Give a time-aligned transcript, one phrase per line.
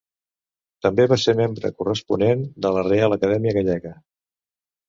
[0.85, 3.93] També va ser membre corresponent de la Reial Acadèmia Gallega.